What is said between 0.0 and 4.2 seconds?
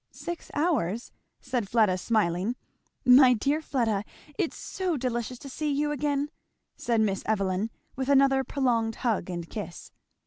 "Six hours!" said Fleda smiling. "My dear little Fleda!